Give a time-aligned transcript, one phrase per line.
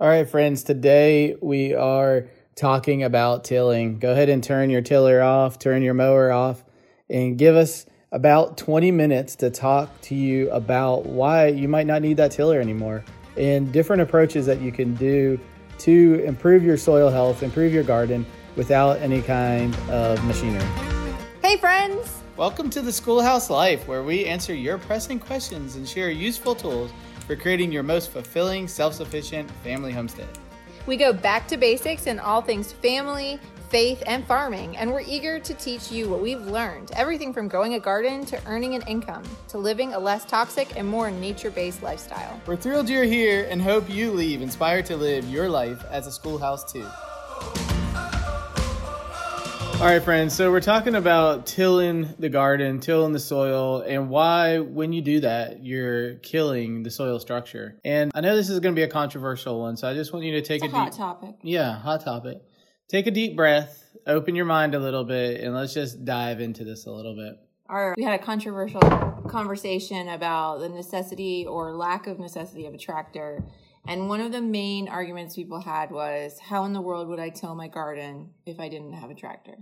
[0.00, 2.24] All right, friends, today we are
[2.56, 3.98] talking about tilling.
[3.98, 6.64] Go ahead and turn your tiller off, turn your mower off,
[7.10, 12.00] and give us about 20 minutes to talk to you about why you might not
[12.00, 13.04] need that tiller anymore
[13.36, 15.38] and different approaches that you can do
[15.80, 18.24] to improve your soil health, improve your garden
[18.56, 20.64] without any kind of machinery.
[21.42, 22.22] Hey, friends!
[22.38, 26.90] Welcome to the Schoolhouse Life, where we answer your pressing questions and share useful tools
[27.30, 30.26] for creating your most fulfilling, self sufficient family homestead.
[30.86, 33.38] We go back to basics in all things family,
[33.68, 37.74] faith, and farming, and we're eager to teach you what we've learned everything from growing
[37.74, 41.84] a garden to earning an income to living a less toxic and more nature based
[41.84, 42.40] lifestyle.
[42.46, 46.10] We're thrilled you're here and hope you leave inspired to live your life as a
[46.10, 46.84] schoolhouse too.
[49.80, 50.34] All right, friends.
[50.34, 55.20] So we're talking about tilling the garden, tilling the soil, and why, when you do
[55.20, 57.78] that, you're killing the soil structure.
[57.82, 60.26] And I know this is going to be a controversial one, so I just want
[60.26, 61.36] you to take it's a, a hot deep, topic.
[61.42, 62.42] Yeah, hot topic.
[62.88, 66.62] Take a deep breath, open your mind a little bit, and let's just dive into
[66.62, 67.38] this a little bit.
[67.70, 68.82] Our, we had a controversial
[69.28, 73.42] conversation about the necessity or lack of necessity of a tractor.
[73.88, 77.30] And one of the main arguments people had was, how in the world would I
[77.30, 79.56] till my garden if I didn't have a tractor?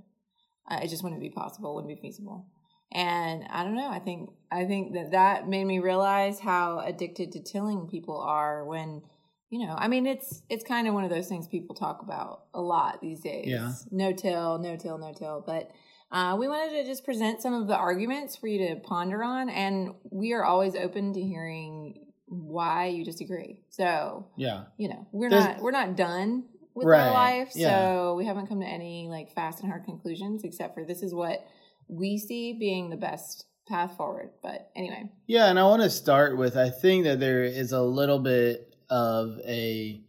[0.70, 2.46] It just wouldn't be possible, wouldn't be feasible.
[2.92, 3.88] And I don't know.
[3.90, 8.64] I think I think that that made me realize how addicted to tilling people are
[8.64, 9.02] when
[9.50, 9.74] you know.
[9.76, 13.00] I mean, it's it's kind of one of those things people talk about a lot
[13.02, 13.46] these days.
[13.46, 13.72] Yeah.
[13.90, 15.42] No till, no till, no till.
[15.46, 15.70] But
[16.10, 19.50] uh, we wanted to just present some of the arguments for you to ponder on,
[19.50, 23.60] and we are always open to hearing why you disagree.
[23.68, 24.64] So Yeah.
[24.78, 26.44] you know, we're There's- not we're not done
[26.78, 27.68] with Right, our life, yeah.
[27.68, 31.12] so we haven't come to any like fast and hard conclusions, except for this is
[31.14, 31.46] what
[31.88, 34.30] we see being the best path forward.
[34.42, 37.82] But anyway, Yeah, and I want to start with I think that there is a
[37.82, 40.00] little bit of a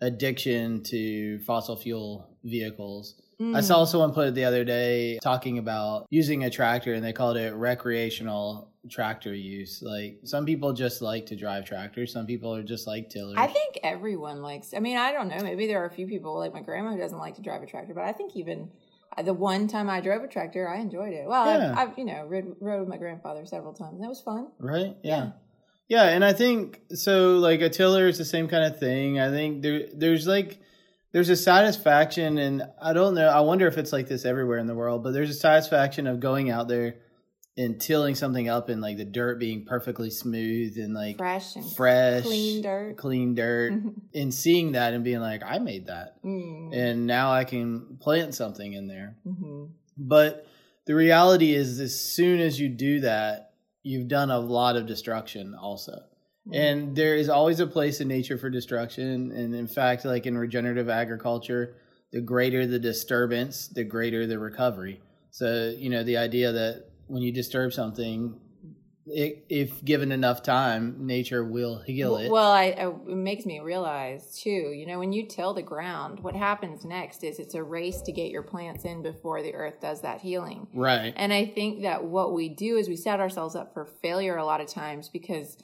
[0.00, 3.20] addiction to fossil fuel vehicles.
[3.40, 3.62] I Mm.
[3.64, 7.36] saw someone put it the other day talking about using a tractor and they called
[7.36, 9.82] it recreational tractor use.
[9.82, 13.36] Like some people just like to drive tractors, some people are just like tillers.
[13.38, 14.74] I think everyone likes.
[14.74, 15.38] I mean, I don't know.
[15.42, 17.66] Maybe there are a few people like my grandma who doesn't like to drive a
[17.66, 18.70] tractor, but I think even
[19.16, 21.26] uh, the one time I drove a tractor, I enjoyed it.
[21.26, 21.72] Well, Yeah.
[21.76, 24.00] I've, I've you know rode, rode with my grandfather several times.
[24.00, 24.48] That was fun.
[24.58, 24.96] right?
[25.02, 25.16] Yeah.
[25.24, 25.30] Yeah.
[25.88, 29.20] Yeah, and I think so like a tiller is the same kind of thing.
[29.20, 30.58] I think there there's like
[31.12, 34.66] there's a satisfaction and I don't know, I wonder if it's like this everywhere in
[34.66, 36.94] the world, but there's a satisfaction of going out there
[37.56, 41.72] and tilling something up and like the dirt being perfectly smooth and like Fresh and
[41.72, 42.96] fresh clean dirt.
[42.96, 43.74] clean dirt
[44.14, 46.22] and seeing that and being like I made that.
[46.24, 46.74] Mm.
[46.74, 49.16] And now I can plant something in there.
[49.24, 49.66] hmm
[49.98, 50.46] But
[50.86, 53.52] the reality is, as soon as you do that,
[53.82, 56.02] you've done a lot of destruction also.
[56.52, 59.30] And there is always a place in nature for destruction.
[59.30, 61.76] And in fact, like in regenerative agriculture,
[62.10, 65.00] the greater the disturbance, the greater the recovery.
[65.30, 68.40] So, you know, the idea that when you disturb something,
[69.04, 72.30] it, if given enough time, nature will heal it.
[72.30, 74.72] Well, I, I, it makes me realize too.
[74.74, 78.12] You know, when you till the ground, what happens next is it's a race to
[78.12, 80.68] get your plants in before the earth does that healing.
[80.72, 81.12] right.
[81.14, 84.46] And I think that what we do is we set ourselves up for failure a
[84.46, 85.58] lot of times because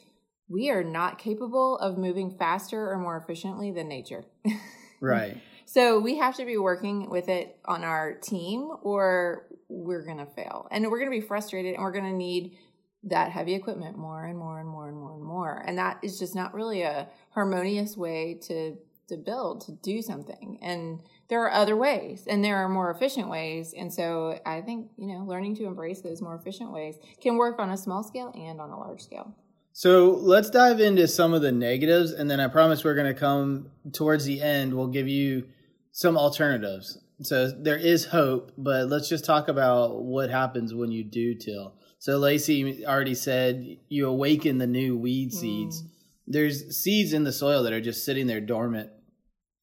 [0.51, 4.27] we are not capable of moving faster or more efficiently than nature.
[5.01, 5.41] Right.
[5.65, 10.27] So we have to be working with it on our team or we're going to
[10.27, 10.69] fail.
[10.71, 12.57] And we're going to be frustrated and we're going to need
[13.05, 15.63] that heavy equipment more and more and more and more and more.
[15.67, 18.77] And that is just not really a harmonious way to
[19.09, 20.59] to build, to do something.
[20.61, 23.75] And there are other ways and there are more efficient ways.
[23.75, 27.59] And so I think, you know, learning to embrace those more efficient ways can work
[27.59, 29.35] on a small scale and on a large scale.
[29.73, 33.19] So let's dive into some of the negatives, and then I promise we're going to
[33.19, 34.75] come towards the end.
[34.75, 35.47] We'll give you
[35.93, 36.99] some alternatives.
[37.21, 41.75] So there is hope, but let's just talk about what happens when you do till.
[41.99, 45.83] So Lacey already said you awaken the new weed seeds.
[46.27, 48.91] There's seeds in the soil that are just sitting there dormant,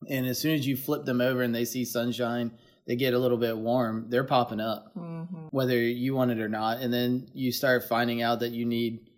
[0.09, 2.51] and as soon as you flip them over and they see sunshine,
[2.87, 4.07] they get a little bit warm.
[4.09, 5.47] They're popping up Mm-hmm.
[5.51, 6.79] whether you want it or not.
[6.81, 9.09] And then you start finding out that you need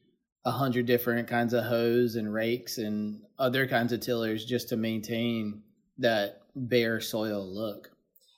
[0.46, 4.78] a hundred different kinds of hoes and rakes and other kinds of tillers just to
[4.78, 5.64] maintain
[5.98, 7.92] that bare soil look.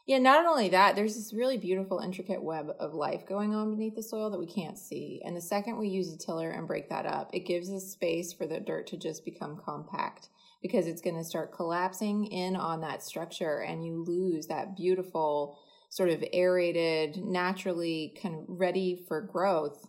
[0.10, 3.94] Yeah, not only that, there's this really beautiful, intricate web of life going on beneath
[3.94, 5.22] the soil that we can't see.
[5.24, 8.34] And the second we use a tiller and break that up, it gives us space
[8.34, 10.30] for the dirt to just become compact
[10.64, 15.60] because it's going to start collapsing in on that structure and you lose that beautiful,
[15.90, 19.86] sort of aerated, naturally kind of ready for growth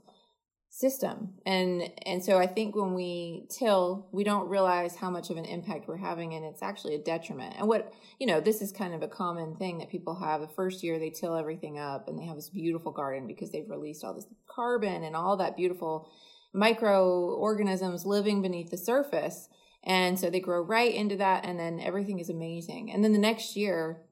[0.73, 1.35] system.
[1.45, 5.45] And and so i think when we till we don't realize how much of an
[5.45, 7.57] impact we're having and it's actually a detriment.
[7.59, 10.41] And what you know this is kind of a common thing that people have.
[10.41, 13.69] The first year they till everything up and they have this beautiful garden because they've
[13.69, 16.09] released all this carbon and all that beautiful
[16.53, 19.49] microorganisms living beneath the surface.
[19.83, 22.93] And so they grow right into that and then everything is amazing.
[22.93, 24.03] And then the next year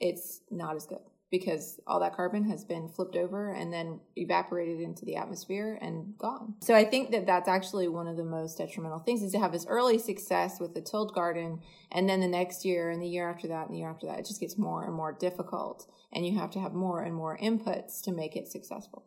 [0.00, 4.80] it's not as good because all that carbon has been flipped over and then evaporated
[4.80, 6.54] into the atmosphere and gone.
[6.60, 9.52] So I think that that's actually one of the most detrimental things is to have
[9.52, 11.60] this early success with the tilled garden
[11.92, 14.18] and then the next year and the year after that and the year after that
[14.18, 17.36] it just gets more and more difficult and you have to have more and more
[17.38, 19.04] inputs to make it successful.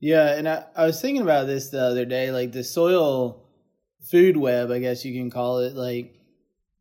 [0.00, 3.48] Yeah, and I, I was thinking about this the other day like the soil
[4.10, 6.20] food web, I guess you can call it like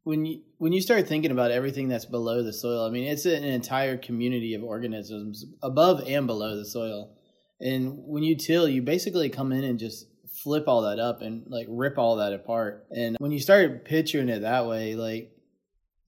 [0.04, 3.26] when you when you start thinking about everything that's below the soil, I mean, it's
[3.26, 7.16] an entire community of organisms above and below the soil.
[7.60, 11.44] And when you till, you basically come in and just flip all that up and
[11.48, 12.86] like rip all that apart.
[12.92, 15.32] And when you start picturing it that way, like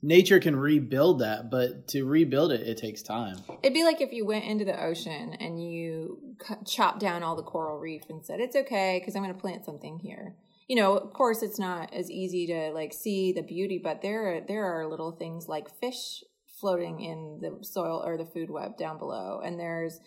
[0.01, 3.37] nature can rebuild that, but to rebuild it, it takes time.
[3.63, 7.43] It'd be like if you went into the ocean and you chopped down all the
[7.43, 10.35] coral reef and said, it's okay because I'm going to plant something here
[10.67, 14.37] you know, of course, it's not as easy to like see the beauty, but there
[14.37, 16.23] are, there are little things like fish
[16.59, 19.99] floating in the soil or the food web down below, and there's,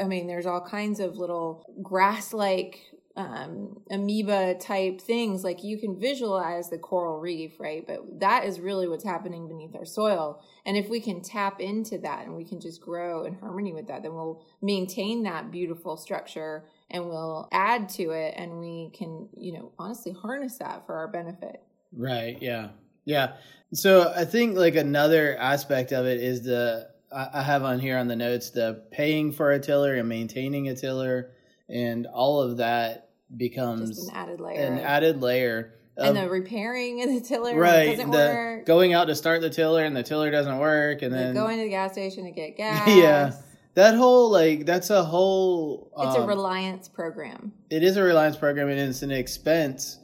[0.00, 2.80] I mean, there's all kinds of little grass-like
[3.16, 5.44] um, amoeba type things.
[5.44, 7.86] Like you can visualize the coral reef, right?
[7.86, 10.42] But that is really what's happening beneath our soil.
[10.66, 13.86] And if we can tap into that and we can just grow in harmony with
[13.86, 19.28] that, then we'll maintain that beautiful structure and we'll add to it and we can,
[19.36, 21.60] you know, honestly harness that for our benefit.
[21.92, 22.38] Right.
[22.40, 22.68] Yeah.
[23.04, 23.32] Yeah.
[23.72, 28.06] So I think like another aspect of it is the, I have on here on
[28.06, 31.32] the notes the paying for a tiller and maintaining a tiller
[31.68, 34.60] and all of that becomes Just an added layer.
[34.60, 35.74] An added layer.
[35.96, 38.66] and the repairing of the tiller right, doesn't the work.
[38.66, 41.64] Going out to start the tiller and the tiller doesn't work, and then going to
[41.64, 42.88] the gas station to get gas.
[42.88, 43.32] yeah,
[43.74, 45.90] that whole like that's a whole.
[45.98, 47.52] It's um, a reliance program.
[47.70, 49.98] It is a reliance program, and it's an expense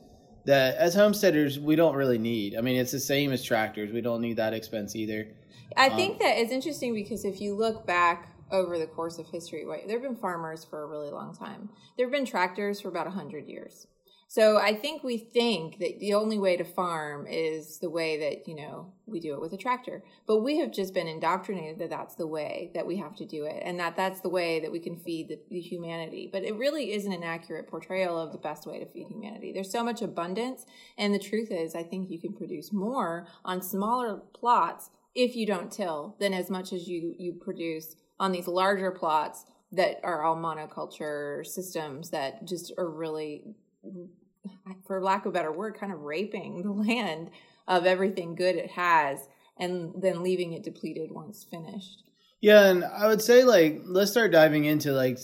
[0.46, 2.56] that as homesteaders we don't really need.
[2.56, 3.93] I mean, it's the same as tractors.
[3.93, 5.28] We don't need that expense either.
[5.76, 9.26] I um, think that it's interesting because if you look back over the course of
[9.28, 9.64] history.
[9.64, 11.70] right, There have been farmers for a really long time.
[11.96, 13.87] There have been tractors for about 100 years.
[14.31, 18.47] So I think we think that the only way to farm is the way that,
[18.47, 20.05] you know, we do it with a tractor.
[20.25, 23.47] But we have just been indoctrinated that that's the way that we have to do
[23.47, 26.29] it and that that's the way that we can feed the, the humanity.
[26.31, 29.50] But it really isn't an accurate portrayal of the best way to feed humanity.
[29.53, 30.65] There's so much abundance.
[30.97, 35.44] And the truth is, I think you can produce more on smaller plots if you
[35.44, 40.23] don't till than as much as you, you produce on these larger plots that are
[40.23, 43.56] all monoculture systems that just are really
[44.87, 47.31] for lack of a better word kind of raping the land
[47.69, 49.28] of everything good it has
[49.58, 52.02] and then leaving it depleted once finished
[52.40, 55.19] yeah and i would say like let's start diving into like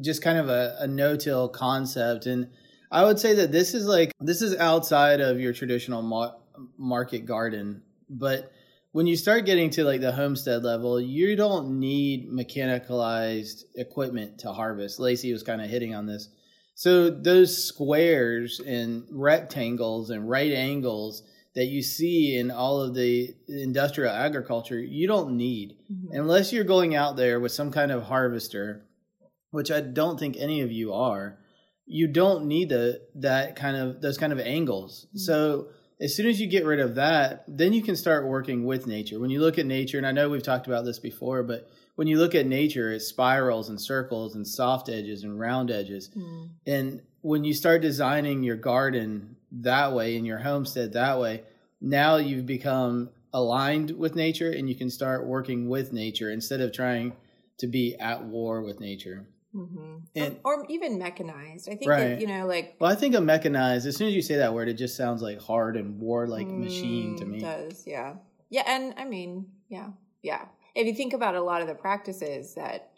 [0.00, 2.48] just kind of a, a no-till concept and
[2.90, 6.34] i would say that this is like this is outside of your traditional ma-
[6.76, 8.52] market garden but
[8.92, 14.52] when you start getting to like the homestead level, you don't need mechanicalized equipment to
[14.52, 14.98] harvest.
[14.98, 16.28] Lacey was kind of hitting on this.
[16.78, 21.24] So those squares and rectangles and right angles
[21.56, 26.16] that you see in all of the industrial agriculture, you don't need mm-hmm.
[26.16, 28.86] unless you're going out there with some kind of harvester,
[29.50, 31.40] which I don't think any of you are.
[31.84, 35.06] You don't need the that kind of those kind of angles.
[35.08, 35.18] Mm-hmm.
[35.18, 35.70] So
[36.00, 39.18] as soon as you get rid of that, then you can start working with nature.
[39.18, 41.68] When you look at nature, and I know we've talked about this before, but
[41.98, 46.10] when you look at nature, it's spirals and circles and soft edges and round edges.
[46.16, 46.50] Mm.
[46.64, 51.42] And when you start designing your garden that way and your homestead that way,
[51.80, 56.72] now you've become aligned with nature and you can start working with nature instead of
[56.72, 57.14] trying
[57.58, 59.26] to be at war with nature.
[59.52, 59.96] Mm-hmm.
[60.14, 61.68] And, or, or, even mechanized.
[61.68, 62.10] I think right.
[62.10, 62.76] that, you know, like.
[62.78, 63.88] Well, I think of mechanized.
[63.88, 66.62] As soon as you say that word, it just sounds like hard and war-like mm,
[66.62, 67.40] machine to me.
[67.40, 68.14] Does yeah,
[68.50, 69.88] yeah, and I mean, yeah,
[70.22, 70.44] yeah.
[70.74, 72.92] If you think about a lot of the practices that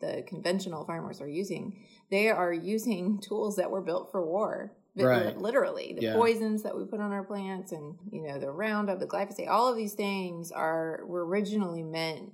[0.00, 4.72] the conventional farmers are using, they are using tools that were built for war.
[4.98, 5.36] Right.
[5.36, 6.14] Literally, the yeah.
[6.14, 9.68] poisons that we put on our plants, and you know, the Roundup, the glyphosate, all
[9.68, 12.30] of these things are were originally meant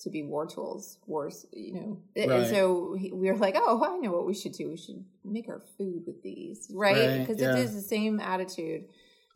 [0.00, 1.98] to be war tools, wars, you know.
[2.14, 2.30] Right.
[2.30, 4.68] And so we were like, oh, I know what we should do.
[4.68, 7.20] We should make our food with these, right?
[7.20, 7.56] Because right, yeah.
[7.56, 8.84] it is the same attitude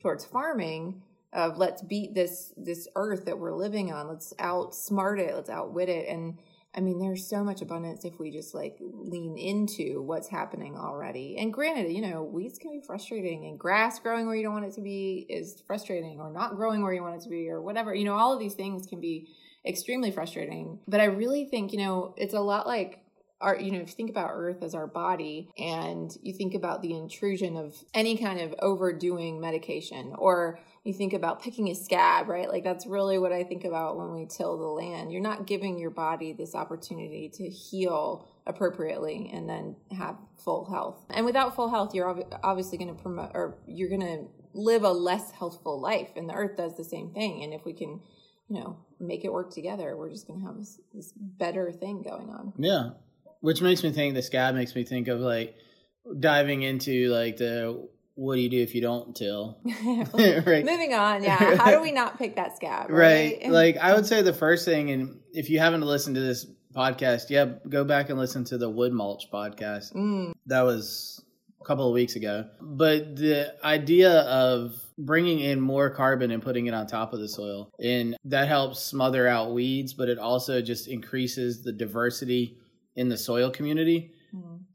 [0.02, 1.00] towards farming
[1.37, 4.09] of let's beat this this earth that we're living on.
[4.09, 5.35] Let's outsmart it.
[5.35, 6.09] Let's outwit it.
[6.09, 6.38] And
[6.75, 11.37] I mean, there's so much abundance if we just like lean into what's happening already.
[11.38, 14.64] And granted, you know, weeds can be frustrating and grass growing where you don't want
[14.64, 17.61] it to be is frustrating or not growing where you want it to be or
[17.61, 17.95] whatever.
[17.95, 19.28] You know, all of these things can be
[19.66, 20.81] extremely frustrating.
[20.88, 23.02] But I really think, you know, it's a lot like
[23.40, 26.81] our you know if you think about earth as our body and you think about
[26.81, 32.28] the intrusion of any kind of overdoing medication or you think about picking a scab
[32.28, 32.49] right?
[32.49, 35.12] Like that's really what i think about when we till the land.
[35.12, 41.05] You're not giving your body this opportunity to heal appropriately and then have full health.
[41.11, 44.85] And without full health you're ob- obviously going to promote or you're going to live
[44.85, 47.43] a less healthful life and the earth does the same thing.
[47.43, 48.00] And if we can
[48.49, 52.02] you know make it work together we're just going to have this, this better thing
[52.02, 52.52] going on.
[52.59, 52.90] Yeah.
[53.40, 55.57] Which makes me think the scab makes me think of like
[56.19, 59.58] diving into like the what do you do if you don't till?
[59.85, 60.64] right.
[60.64, 61.56] Moving on, yeah.
[61.56, 62.90] How do we not pick that scab?
[62.90, 63.38] Right.
[63.42, 63.50] Right.
[63.50, 67.30] Like I would say the first thing, and if you haven't listened to this podcast,
[67.30, 69.94] yeah, go back and listen to the wood mulch podcast.
[69.94, 71.23] Mm, That was
[71.61, 72.46] a couple of weeks ago.
[72.61, 77.28] But the idea of bringing in more carbon and putting it on top of the
[77.28, 82.56] soil, and that helps smother out weeds, but it also just increases the diversity
[82.94, 84.15] in the soil community mm.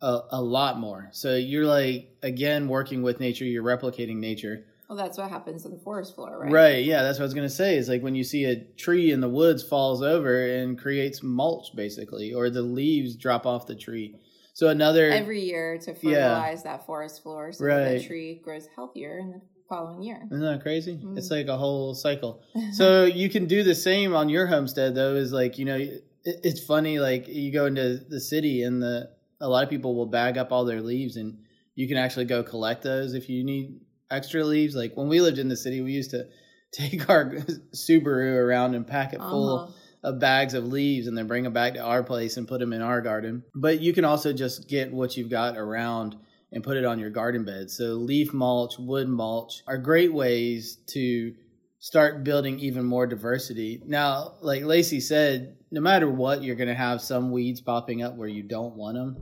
[0.02, 1.10] A, a lot more.
[1.12, 4.66] So you're like, again, working with nature, you're replicating nature.
[4.90, 6.52] Well, that's what happens in the forest floor, right?
[6.52, 6.84] Right.
[6.84, 7.78] Yeah, that's what I was gonna say.
[7.78, 11.74] Is like when you see a tree in the woods falls over and creates mulch,
[11.76, 14.16] basically, or the leaves drop off the tree.
[14.54, 17.98] So another Every year to fertilize that forest floor so that Right.
[18.00, 20.28] the tree grows healthier in the following year.
[20.30, 20.98] isn't that crazy?
[21.02, 21.18] Mm.
[21.18, 22.42] It's like a whole cycle.
[22.74, 25.16] So you can do the same on your homestead, though.
[25.16, 27.00] Is like you know, it, it's funny.
[27.00, 29.10] Like you go into the city, and the
[29.42, 31.40] a lot of people will bag up all their leaves, and
[31.76, 34.76] you can actually go collect those if you need extra leaves.
[34.76, 36.28] Like when we lived in the city, we used to
[36.72, 37.32] take our
[37.76, 39.72] Subaru around and pack it full Uh-huh.
[40.04, 42.74] of bags of leaves and then bring them back to our place and put them
[42.74, 43.44] in our garden.
[43.54, 46.16] But you can also just get what you've got around
[46.54, 47.70] and put it on your garden bed.
[47.70, 51.34] So leaf mulch, wood mulch are great ways to
[51.80, 53.82] start building even more diversity.
[53.86, 58.16] Now, like Lacey said, no matter what, you're going to have some weeds popping up
[58.16, 59.18] where you don't want them.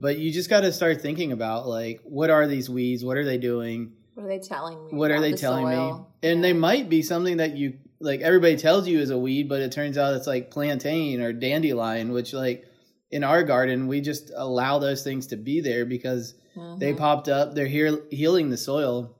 [0.00, 3.04] But you just got to start thinking about like what are these weeds?
[3.04, 3.92] What are they doing?
[4.14, 4.92] What are they telling me?
[4.92, 5.98] what are they the telling soil?
[6.22, 6.42] me and Yeah.
[6.42, 9.72] they might be something that you like everybody tells you is a weed but it
[9.72, 12.66] turns out it's like plantain or dandelion which like
[13.10, 16.34] in our garden we just allow those things to be there because
[16.78, 16.98] they Mhm.
[16.98, 19.16] popped up they're here healing the soil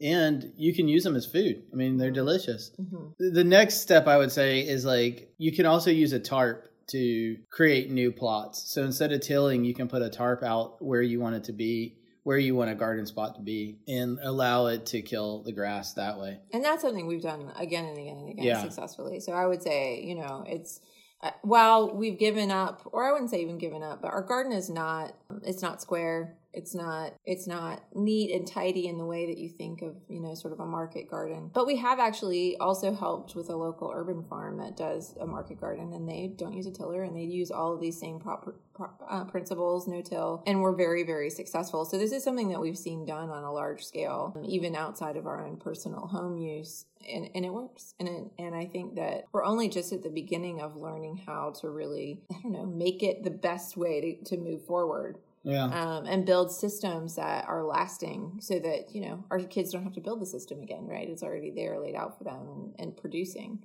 [0.00, 3.14] and you can use them as food i mean they're delicious Mhm.
[3.18, 6.68] the the next step i would say is like you can also use a tarp
[6.88, 11.02] to create new plots so instead of tilling you can put a tarp out where
[11.02, 14.66] you want it to be where you want a garden spot to be and allow
[14.66, 18.16] it to kill the grass that way And that's something we've done again and again
[18.18, 18.62] and again Yeah.
[18.62, 19.18] successfully.
[19.20, 20.80] So I would say, you know, it's
[21.22, 24.52] uh, while we've given up, or I wouldn't say even given up, but our garden
[24.52, 25.14] is not,
[25.44, 26.37] it's not square.
[26.52, 30.20] It's not, it's not neat and tidy in the way that you think of, you
[30.20, 31.50] know, sort of a market garden.
[31.52, 35.60] But we have actually also helped with a local urban farm that does a market
[35.60, 38.54] garden and they don't use a tiller and they use all of these same proper
[38.74, 41.84] pro- uh, principles, no till, and we're very, very successful.
[41.84, 45.26] So this is something that we've seen done on a large scale, even outside of
[45.26, 47.94] our own personal home use, and, and it works.
[47.98, 51.52] And it, and I think that we're only just at the beginning of learning how
[51.60, 55.64] to really, I don't know, make it the best way to, to move forward yeah.
[55.64, 59.94] um, and build systems that are lasting so that you know our kids don't have
[59.94, 61.08] to build the system again right?
[61.08, 63.64] It's already there laid out for them and, and producing.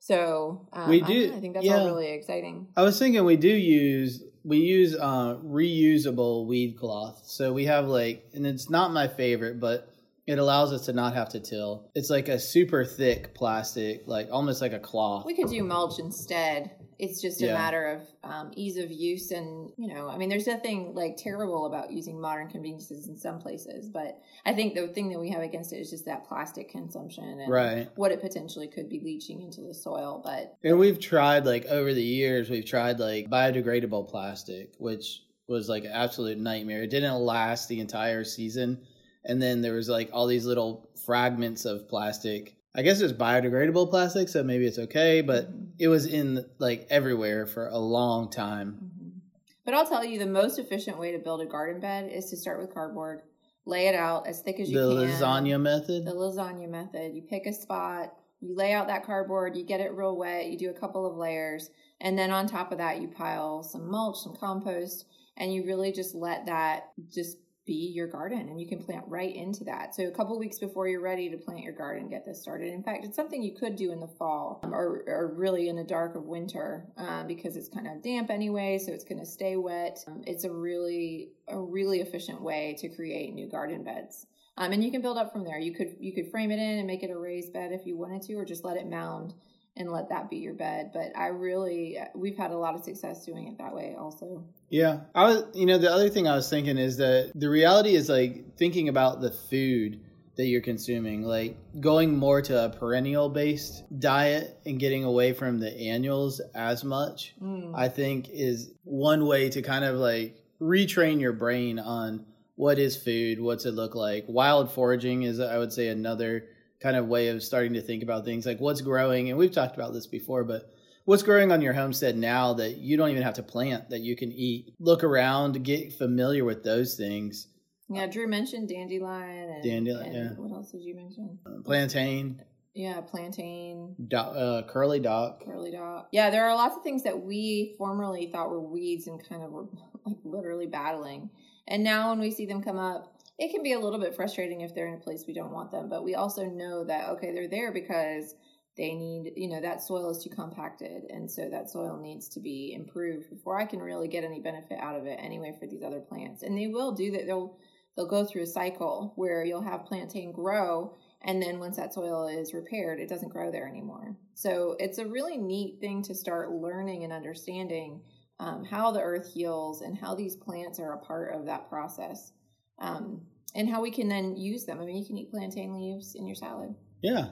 [0.00, 1.78] So um, We do- don't I think that's yeah.
[1.78, 2.66] all really exciting.
[2.76, 7.22] I was thinking we do use we use uh, reusable weed cloth.
[7.26, 9.89] So we have like and it's not my favorite but
[10.30, 14.28] it allows us to not have to till it's like a super thick plastic like
[14.30, 17.54] almost like a cloth we could do mulch instead it's just a Yeah.
[17.54, 21.66] matter of um, ease of use and you know i mean there's nothing like terrible
[21.66, 25.42] about using modern conveniences in some places but i think the thing that we have
[25.42, 27.88] against it is just that plastic consumption and Right.
[27.96, 31.92] what it potentially could be leaching into the soil but And we've tried like over
[31.94, 36.82] the years, we've tried like biodegradable plastic, which was like an absolute nightmare.
[36.84, 38.82] It didn't last the entire season.
[39.24, 42.56] And then there was like all these little fragments of plastic.
[42.74, 47.46] I guess it's biodegradable plastic, so maybe it's okay, but it was in like everywhere
[47.46, 48.78] for a long time.
[48.82, 49.20] Mhm.
[49.64, 52.36] But I'll tell you, the most efficient way to build a garden bed is to
[52.36, 53.22] start with cardboard,
[53.66, 55.06] lay it out as thick as you The can.
[55.06, 56.04] The lasagna method.
[56.04, 57.14] The lasagna method.
[57.14, 60.56] You pick a spot, you lay out that cardboard, you get it real wet, you
[60.56, 64.18] do a couple of layers, and then on top of that, you pile some mulch,
[64.18, 65.04] some compost,
[65.36, 67.36] and you really just let that just
[67.70, 69.94] be your garden and you can plant right into that.
[69.94, 72.74] So a couple weeks before you're ready to plant your garden, get this started.
[72.74, 75.76] In fact, it's something you could do in the fall um, or, or really in
[75.76, 79.24] the dark of winter um, because it's kind of damp anyway, so it's going to
[79.26, 80.00] stay wet.
[80.08, 84.26] Um, it's a really a really efficient way to create new garden beds.
[84.56, 85.60] Um, and you can build up from there.
[85.60, 87.96] You could you could frame it in and make it a raised bed if you
[87.96, 89.32] wanted to, or just let it mound
[89.80, 90.90] and let that be your bed.
[90.92, 94.44] But I really, we've had a lot of success doing it that way also.
[94.68, 95.00] Yeah.
[95.14, 98.08] I was, you know, the other thing I was thinking is that the reality is
[98.08, 100.00] like thinking about the food
[100.36, 105.58] that you're consuming, like going more to a perennial based diet and getting away from
[105.58, 107.72] the annuals as much, mm.
[107.74, 112.96] I think is one way to kind of like retrain your brain on what is
[112.96, 114.26] food, what's it look like.
[114.28, 116.44] Wild foraging is, I would say, another
[116.80, 119.74] kind of way of starting to think about things like what's growing and we've talked
[119.74, 120.72] about this before but
[121.04, 124.16] what's growing on your homestead now that you don't even have to plant that you
[124.16, 124.74] can eat?
[124.78, 127.48] Look around get familiar with those things.
[127.88, 130.36] Yeah drew mentioned dandelion and, dandelion and yeah.
[130.36, 131.38] what else did you mention?
[131.44, 132.40] Uh, plantain.
[132.74, 133.96] Yeah plantain.
[134.06, 135.44] Do- uh, curly dock.
[135.44, 136.08] Curly dock.
[136.12, 139.50] Yeah there are lots of things that we formerly thought were weeds and kind of
[139.50, 139.66] were
[140.06, 141.30] like literally battling.
[141.66, 144.60] And now when we see them come up it can be a little bit frustrating
[144.60, 147.32] if they're in a place we don't want them, but we also know that, okay,
[147.32, 148.34] they're there because
[148.76, 151.04] they need, you know, that soil is too compacted.
[151.08, 154.78] And so that soil needs to be improved before I can really get any benefit
[154.78, 156.42] out of it anyway for these other plants.
[156.42, 157.24] And they will do that.
[157.24, 157.56] They'll,
[157.96, 160.94] they'll go through a cycle where you'll have plantain grow.
[161.22, 164.18] And then once that soil is repaired, it doesn't grow there anymore.
[164.34, 168.02] So it's a really neat thing to start learning and understanding
[168.38, 172.32] um, how the earth heals and how these plants are a part of that process
[172.80, 173.20] um,
[173.54, 174.80] and how we can then use them.
[174.80, 176.74] I mean, you can eat plantain leaves in your salad.
[177.02, 177.28] Yeah.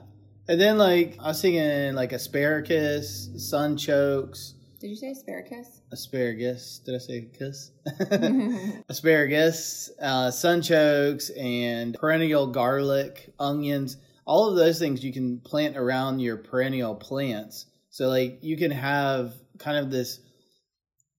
[0.49, 4.55] And then, like, I was thinking, like, asparagus, sunchokes.
[4.81, 5.83] Did you say asparagus?
[5.93, 6.81] Asparagus.
[6.85, 7.73] Did I say kiss?
[8.89, 13.99] asparagus, uh, sunchokes, and perennial garlic, onions.
[14.25, 17.67] All of those things you can plant around your perennial plants.
[17.91, 20.21] So, like, you can have kind of this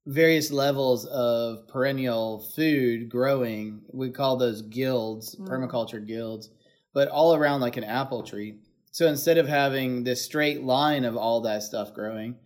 [0.09, 3.79] various levels of perennial food growing.
[3.93, 5.47] We call those guilds, mm.
[5.47, 6.49] permaculture guilds,
[6.95, 8.55] but all around like an apple tree.
[8.89, 12.37] So instead of having this straight line of all that stuff growing,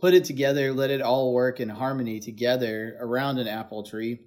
[0.00, 4.20] put it together, let it all work in harmony together around an apple tree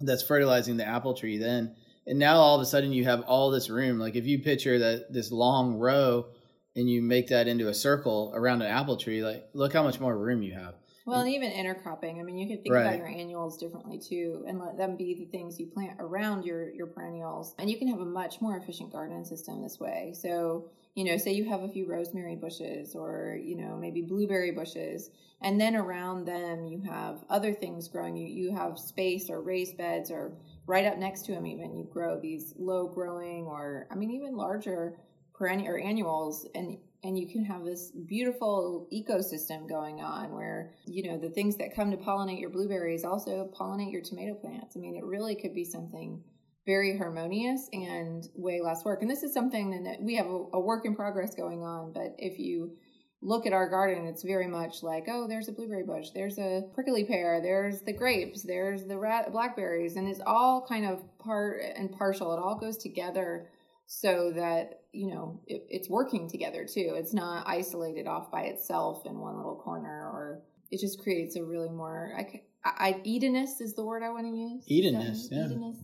[0.00, 1.76] that's fertilizing the apple tree then.
[2.08, 4.00] And now all of a sudden you have all this room.
[4.00, 6.26] Like if you picture that this long row
[6.74, 10.00] and you make that into a circle around an apple tree, like look how much
[10.00, 10.74] more room you have.
[11.06, 11.26] Well, mm.
[11.26, 12.18] and even intercropping.
[12.18, 12.82] I mean, you can think right.
[12.82, 16.70] about your annuals differently too, and let them be the things you plant around your
[16.74, 20.12] your perennials, and you can have a much more efficient garden system this way.
[20.20, 24.50] So, you know, say you have a few rosemary bushes, or you know, maybe blueberry
[24.50, 28.16] bushes, and then around them you have other things growing.
[28.16, 30.32] You you have space or raised beds, or
[30.66, 34.36] right up next to them, even you grow these low growing, or I mean, even
[34.36, 34.98] larger
[35.34, 41.10] perennial or annuals, and and you can have this beautiful ecosystem going on where you
[41.10, 44.76] know the things that come to pollinate your blueberries also pollinate your tomato plants.
[44.76, 46.22] I mean it really could be something
[46.64, 49.00] very harmonious and way less work.
[49.00, 52.14] And this is something that we have a, a work in progress going on but
[52.18, 52.76] if you
[53.22, 56.62] look at our garden it's very much like oh there's a blueberry bush there's a
[56.74, 61.60] prickly pear there's the grapes there's the rat- blackberries and it's all kind of part
[61.76, 62.32] and partial.
[62.32, 63.48] It all goes together
[63.86, 66.94] so that you know it, it's working together too.
[66.96, 71.44] It's not isolated off by itself in one little corner or it just creates a
[71.44, 75.44] really more i, I edenness is the word i want to use edenist yeah.
[75.44, 75.76] Edenness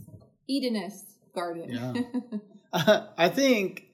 [0.50, 1.70] edenness garden.
[1.70, 1.92] Yeah.
[3.18, 3.86] I think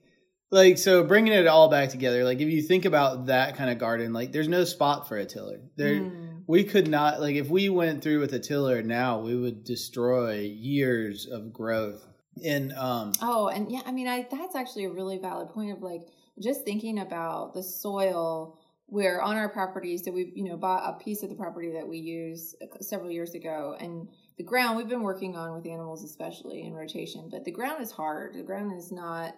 [0.50, 3.78] like so bringing it all back together like if you think about that kind of
[3.78, 5.60] garden like there's no spot for a tiller.
[5.76, 6.42] There mm.
[6.46, 10.40] we could not like if we went through with a tiller now we would destroy
[10.40, 12.06] years of growth
[12.42, 15.82] in um oh and yeah i mean i that's actually a really valid point of
[15.82, 16.08] like
[16.40, 21.02] just thinking about the soil where on our property so we you know bought a
[21.02, 25.02] piece of the property that we use several years ago and the ground we've been
[25.02, 28.34] working on with animals especially in rotation but the ground is hard.
[28.34, 29.34] The ground is not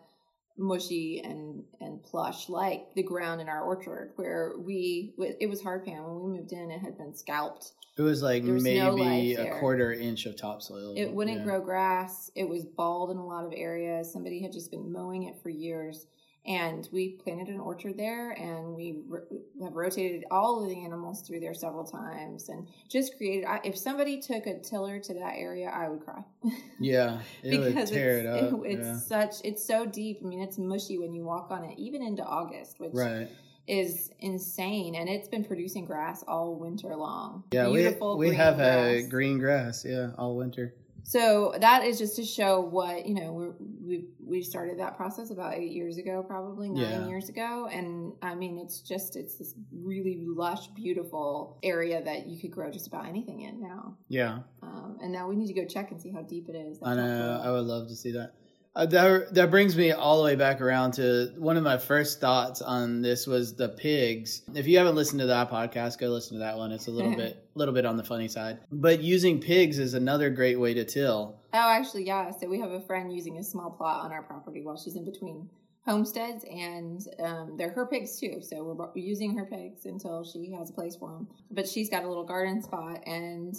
[0.59, 5.85] mushy and and plush like the ground in our orchard where we it was hard
[5.85, 9.43] pan when we moved in it had been scalped it was like was maybe no
[9.43, 10.95] a quarter inch of topsoil.
[10.97, 11.45] It wouldn't yeah.
[11.45, 12.31] grow grass.
[12.35, 14.11] It was bald in a lot of areas.
[14.11, 16.07] Somebody had just been mowing it for years.
[16.51, 19.03] And we planted an orchard there and we
[19.63, 23.45] have rotated all of the animals through there several times and just created.
[23.45, 26.25] I, if somebody took a tiller to that area, I would cry.
[26.81, 27.21] Yeah.
[27.43, 28.65] because tear it's, it up.
[28.65, 28.97] It, it's yeah.
[28.97, 30.19] such, it's so deep.
[30.25, 32.93] I mean, it's mushy when you walk on it, even into August, which.
[32.95, 33.29] Right
[33.67, 37.45] is insane and it's been producing grass all winter long.
[37.53, 39.05] Yeah, Beautiful we we have grass.
[39.05, 40.75] a green grass, yeah, all winter.
[41.05, 43.55] So that is just to show what you know.
[43.83, 47.09] We we started that process about eight years ago, probably nine Yeah.
[47.09, 52.39] years ago, and I mean it's just it's this really lush, beautiful area that you
[52.41, 53.97] could grow just about anything in now.
[54.09, 56.79] Yeah, Um, and now we need to go check and see how deep it is.
[56.83, 57.41] I know.
[57.43, 58.35] I would love to see that.
[58.77, 62.21] Uh, that that brings me all the way back around to one of my first
[62.21, 64.43] thoughts on this was the pigs.
[64.55, 66.71] If you haven't listened to that podcast, go listen to that one.
[66.71, 68.61] It's a little bit little bit on the funny side.
[68.71, 71.41] But using pigs is another great way to till.
[71.53, 72.31] Oh, actually, yeah.
[72.31, 75.05] So we have a friend using a small plot on our property while she's in
[75.05, 75.49] between
[75.85, 78.41] homesteads, and um, they're her pigs too.
[78.41, 81.29] So we're using her pigs until she has a place for them.
[81.51, 83.53] But she's got a little garden spot, and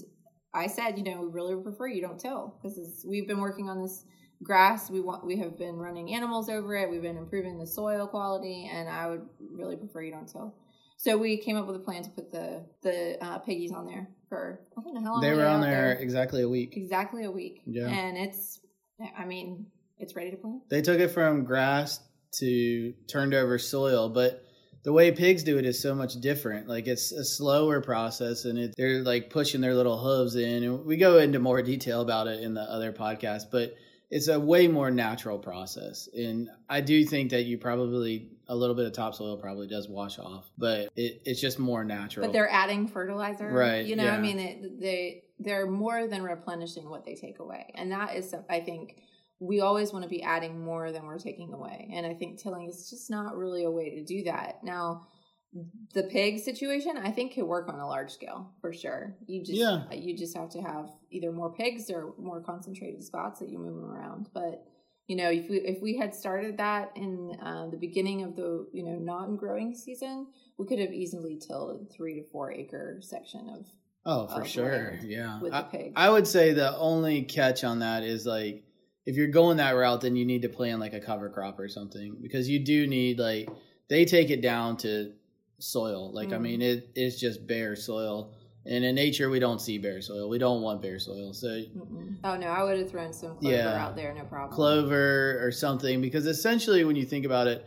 [0.54, 3.82] I said, you know, we really prefer you don't till because we've been working on
[3.82, 4.06] this
[4.43, 4.89] grass.
[4.89, 6.89] We want we have been running animals over it.
[6.89, 10.56] We've been improving the soil quality, and I would really prefer you don't till.
[10.97, 14.08] So we came up with a plan to put the the uh, piggies on there
[14.30, 16.77] for I don't know how long They were on out there exactly a week.
[16.77, 17.62] exactly a week.
[17.65, 17.88] Yeah.
[17.88, 18.60] And it's,
[19.17, 19.65] I mean,
[19.97, 20.69] it's ready to plant.
[20.69, 21.99] They took it from grass
[22.39, 24.43] to turned over soil, but
[24.84, 26.67] the way pigs do it is so much different.
[26.67, 30.63] Like it's a slower process, and it, they're like pushing their little hooves in.
[30.63, 33.75] And we go into more detail about it in the other podcast, but
[34.12, 36.10] it's a way more natural process.
[36.13, 40.19] And I do think that you probably a little bit of topsoil probably does wash
[40.19, 42.28] off, but it, it's just more natural.
[42.28, 43.50] But they're adding fertilizer.
[43.50, 44.15] Right, You know, yeah.
[44.15, 47.71] I mean, it, they, they're more than replenishing what they take away.
[47.74, 48.97] And that is, I think,
[49.39, 51.89] we always want to be adding more than we're taking away.
[51.93, 54.63] And I think tilling is just not really a way to do that.
[54.63, 55.08] Now,
[55.93, 59.15] the pig situation, I think, could work on a large scale for sure.
[59.27, 59.91] You just, Yeah.
[59.91, 63.75] you just have to have either more pigs or more concentrated spots that you move
[63.75, 64.29] them around.
[64.33, 64.65] But
[65.07, 68.65] you know, if we if we had started that in uh, the beginning of the
[68.71, 72.99] you know non growing season, we could have easily tilled a three to four acre
[73.01, 73.65] section of
[74.05, 75.41] oh, for of sure, yeah.
[75.41, 75.93] with I, the pig.
[75.97, 78.63] I would say the only catch on that is like
[79.05, 81.67] if you're going that route, then you need to plan like a cover crop or
[81.67, 83.49] something because you do need like
[83.89, 85.11] they take it down to
[85.63, 86.12] soil.
[86.13, 86.41] Like I Mm.
[86.41, 88.34] mean, it it's just bare soil,
[88.65, 90.30] and in nature we don't see bare soil.
[90.30, 92.17] We don't want bare soil, so Mm-mm.
[92.24, 93.86] oh no, I would have thrown some clover Yeah.
[93.86, 94.54] out there, no problem.
[94.56, 97.65] clover or something because essentially when you think about it,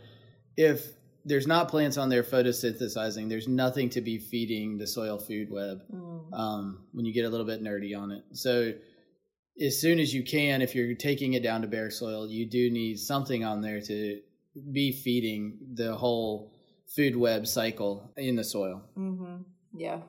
[0.57, 0.93] if
[1.27, 5.81] there's not plants on there photosynthesizing, there's nothing to be feeding the soil food web
[5.91, 6.33] Mm.
[6.33, 8.23] um, when you get a little bit nerdy on it.
[8.33, 8.73] So
[9.59, 12.69] as soon as you can, if you're taking it down to bare soil, you do
[12.69, 14.19] need something on there to
[14.71, 16.51] be feeding the whole
[16.87, 18.83] food web cycle in the soil.
[18.95, 19.37] hmm
[19.73, 20.01] Yeah.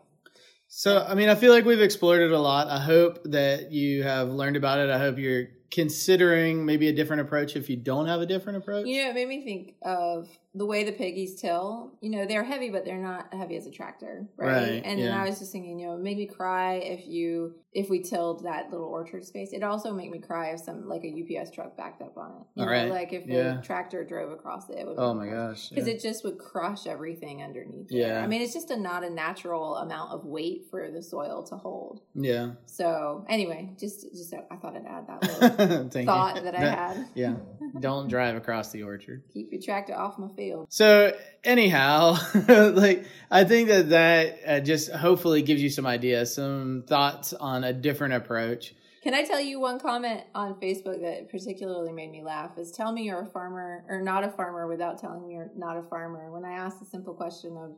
[0.69, 2.69] So, I mean, I feel like we've explored it a lot.
[2.69, 4.91] I hope that you have learned about it.
[4.91, 8.87] I hope you're considering maybe a different approach if you don't have a different approach.
[8.87, 11.93] You know, it made me think of the way the piggies till.
[12.01, 14.49] You know, they're heavy, but they're not heavy as a tractor, right?
[14.49, 15.13] Right, and then.
[15.13, 18.45] I was just thinking, you know, it made me cry if you if we tilled
[18.45, 19.53] that little orchard space.
[19.53, 22.47] It also make me cry if some like a UPS truck backed up on it.
[22.55, 23.59] You All know, right, like if yeah.
[23.59, 24.79] a tractor drove across it.
[24.79, 25.69] it would Oh my gosh.
[25.69, 25.93] Because yeah.
[25.93, 27.89] it just would crush everything underneath.
[27.91, 28.09] Yeah.
[28.09, 28.21] there.
[28.21, 31.57] I mean, it's just a not a natural amount of weight for the soil to
[31.57, 32.01] hold.
[32.15, 32.53] yeah.
[32.65, 36.43] So anyway, just just I thought I'd add that little thought you.
[36.45, 37.09] that I had.
[37.15, 37.35] Yeah.
[37.81, 39.23] Don't drive across the orchard.
[39.35, 40.46] Keep your tractor off my field.
[40.69, 42.17] So anyhow,
[42.49, 47.65] like I think that that uh, just hopefully gives you some ideas, some thoughts on
[47.65, 48.75] a different approach.
[49.03, 52.59] Can I tell you one comment on Facebook that particularly made me laugh?
[52.59, 55.77] Is tell me you're a farmer or not a farmer without telling me you're not
[55.77, 56.33] a farmer.
[56.33, 57.77] When I asked the simple question of,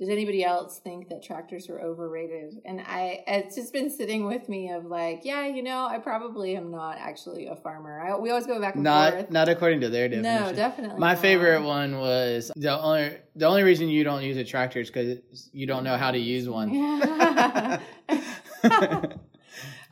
[0.00, 2.54] did anybody else think that tractors were overrated?
[2.64, 6.56] And I, it's just been sitting with me of like, yeah, you know, I probably
[6.56, 8.00] am not actually a farmer.
[8.00, 9.30] I, we always go back and Not forth.
[9.30, 10.46] not according to their definition.
[10.46, 10.98] no, definitely.
[10.98, 11.22] My not.
[11.22, 15.48] favorite one was the only the only reason you don't use a tractor is because
[15.52, 16.70] you don't know how to use one.
[16.72, 17.80] I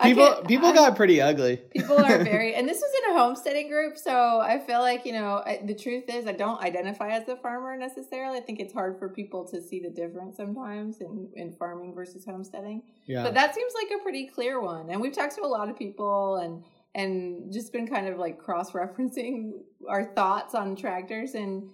[0.03, 1.57] people people I- got pretty ugly.
[1.75, 5.13] people are very and this was in a homesteading group so i feel like you
[5.13, 8.73] know I, the truth is i don't identify as a farmer necessarily i think it's
[8.73, 13.23] hard for people to see the difference sometimes in, in farming versus homesteading yeah.
[13.23, 15.77] but that seems like a pretty clear one and we've talked to a lot of
[15.79, 16.63] people and
[16.95, 19.53] and just been kind of like cross-referencing
[19.89, 21.71] our thoughts on tractors and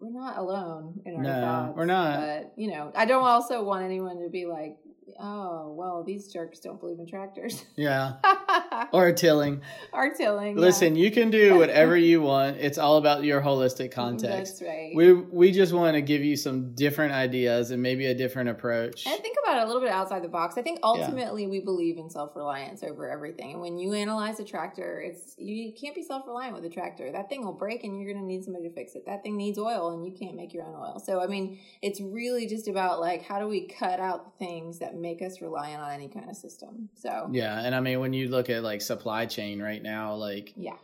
[0.00, 2.20] we're not alone in our No, thoughts we're not.
[2.20, 4.76] but you know i don't also want anyone to be like
[5.20, 8.14] oh well these jerks don't believe in tractors yeah.
[8.92, 9.62] Or tilling.
[9.92, 10.56] or tilling.
[10.56, 10.62] yeah.
[10.62, 12.58] Listen, you can do whatever you want.
[12.58, 14.60] It's all about your holistic context.
[14.60, 14.92] That's right.
[14.94, 19.06] We we just want to give you some different ideas and maybe a different approach.
[19.06, 20.56] and think about it a little bit outside the box.
[20.58, 23.52] I think ultimately we believe in self reliance over everything.
[23.52, 27.10] And when you analyze a tractor, it's you can't be self reliant with a tractor.
[27.10, 29.04] That thing will break and you're gonna need somebody to fix it.
[29.06, 31.02] That thing needs oil and you can't make your own oil.
[31.04, 34.95] So I mean, it's really just about like how do we cut out things that
[34.96, 36.88] make us reliant on any kind of system.
[36.94, 40.52] So Yeah, and I mean when you look at like supply chain right now, like
[40.56, 40.76] yeah.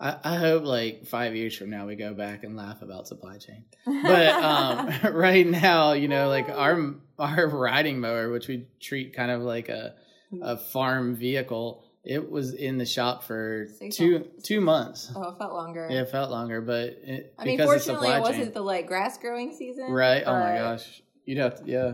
[0.00, 3.38] I, I hope like five years from now we go back and laugh about supply
[3.38, 3.64] chain.
[3.84, 9.30] But um, right now, you know, like our our riding mower, which we treat kind
[9.30, 9.94] of like a
[10.42, 14.42] a farm vehicle, it was in the shop for Six two months.
[14.42, 15.12] two months.
[15.14, 15.88] Oh, it felt longer.
[15.90, 18.52] Yeah, it felt longer, but it, I mean, fortunately, it wasn't chain.
[18.52, 19.90] the like grass growing season.
[19.90, 20.22] Right?
[20.24, 21.92] Oh my gosh, you'd have to, yeah.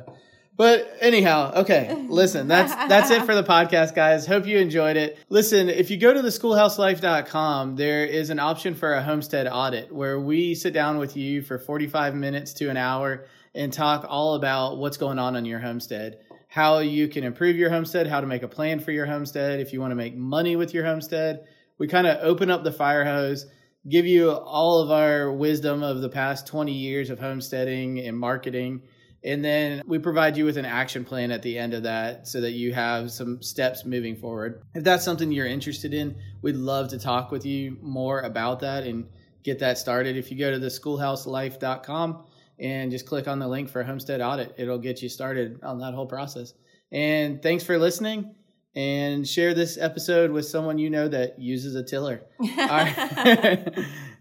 [0.56, 2.06] But anyhow, okay.
[2.08, 4.26] Listen, that's that's it for the podcast, guys.
[4.26, 5.18] Hope you enjoyed it.
[5.28, 9.92] Listen, if you go to the schoolhouselife.com, there is an option for a homestead audit
[9.92, 14.34] where we sit down with you for 45 minutes to an hour and talk all
[14.34, 18.26] about what's going on on your homestead, how you can improve your homestead, how to
[18.26, 21.46] make a plan for your homestead, if you want to make money with your homestead.
[21.78, 23.46] We kind of open up the fire hose
[23.88, 28.82] give you all of our wisdom of the past 20 years of homesteading and marketing.
[29.24, 32.42] And then we provide you with an action plan at the end of that so
[32.42, 34.62] that you have some steps moving forward.
[34.74, 38.84] If that's something you're interested in, we'd love to talk with you more about that
[38.84, 39.08] and
[39.42, 40.18] get that started.
[40.18, 42.24] If you go to the schoolhouselife.com
[42.58, 45.94] and just click on the link for homestead audit, it'll get you started on that
[45.94, 46.52] whole process.
[46.92, 48.34] And thanks for listening
[48.76, 52.20] and share this episode with someone you know that uses a tiller.
[52.40, 53.78] All right.